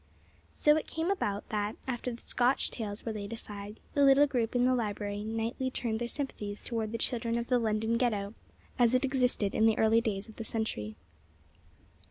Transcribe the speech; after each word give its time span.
So 0.49 0.75
it 0.77 0.87
came 0.87 1.11
about 1.11 1.49
that, 1.49 1.75
after 1.87 2.11
the 2.11 2.23
Scotch 2.23 2.71
tales 2.71 3.05
were 3.05 3.11
laid 3.13 3.33
aside, 3.33 3.79
the 3.93 4.03
little 4.03 4.25
group 4.25 4.55
in 4.55 4.65
the 4.65 4.73
library 4.73 5.23
nightly 5.23 5.69
turned 5.69 5.99
their 5.99 6.07
sympathies 6.07 6.63
toward 6.63 6.91
the 6.91 6.97
children 6.97 7.37
of 7.37 7.49
the 7.49 7.59
London 7.59 7.97
Ghetto, 7.97 8.33
as 8.79 8.95
it 8.95 9.05
existed 9.05 9.53
in 9.53 9.67
the 9.67 9.77
early 9.77 10.01
days 10.01 10.27
of 10.27 10.37
the 10.37 10.43
century. 10.43 10.95